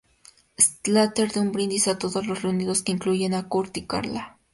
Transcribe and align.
Slater 0.67 1.27
da 1.33 1.41
un 1.41 1.51
brindis 1.51 1.87
a 1.87 1.99
todos 1.99 2.25
los 2.25 2.41
reunidos 2.41 2.81
que 2.81 2.91
incluyen 2.91 3.35
a 3.35 3.47
Kurt 3.47 3.77
y 3.77 3.85
Carla. 3.85 4.39